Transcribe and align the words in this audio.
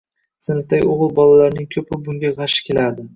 Sinfdagi 0.45 0.87
o‘g‘il 0.93 1.11
bolalarning 1.19 1.67
ko‘pi 1.75 1.99
bunga 2.09 2.33
g‘ashi 2.41 2.65
kelardi. 2.71 3.07